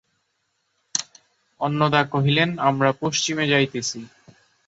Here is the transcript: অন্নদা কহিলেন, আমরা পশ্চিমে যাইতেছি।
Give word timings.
অন্নদা 1.61 2.01
কহিলেন, 2.03 2.49
আমরা 2.59 2.89
পশ্চিমে 3.01 3.45
যাইতেছি। 3.47 3.99